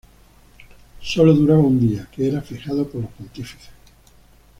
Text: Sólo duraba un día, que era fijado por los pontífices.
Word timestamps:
Sólo 0.99 1.31
duraba 1.31 1.59
un 1.59 1.79
día, 1.79 2.07
que 2.11 2.27
era 2.27 2.41
fijado 2.41 2.87
por 2.89 3.03
los 3.03 3.11
pontífices. 3.11 3.69